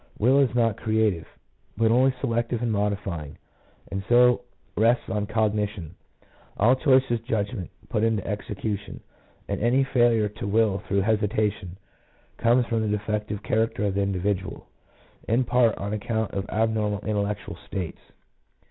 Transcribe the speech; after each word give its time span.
Will 0.17 0.39
is 0.39 0.55
not 0.55 0.77
creative, 0.81 1.27
but 1.77 1.91
only 1.91 2.11
selective 2.21 2.63
and 2.63 2.71
modifying, 2.71 3.37
and 3.91 4.03
so 4.09 4.41
rests 4.75 5.07
on 5.09 5.25
recognition. 5.25 5.93
All 6.57 6.75
choice 6.75 7.03
is 7.11 7.19
judgment 7.19 7.69
put 7.87 8.01
into 8.01 8.25
execution, 8.25 9.01
and 9.47 9.61
any 9.61 9.83
failure 9.83 10.27
to 10.27 10.47
will 10.47 10.79
through 10.87 11.03
hesita 11.03 11.51
tion, 11.53 11.77
comes 12.39 12.65
from 12.65 12.81
the 12.81 12.97
defective 12.97 13.43
character 13.43 13.83
of 13.85 13.93
the 13.93 14.01
indi 14.01 14.17
vidual, 14.21 14.63
in 15.27 15.43
part 15.43 15.77
on 15.77 15.93
account 15.93 16.31
of 16.31 16.49
abnormal 16.49 17.01
intellectual 17.01 17.55
states. 17.67 18.01